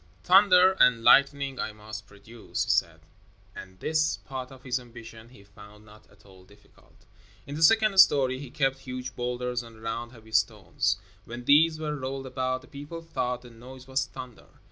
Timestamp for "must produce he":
1.73-2.71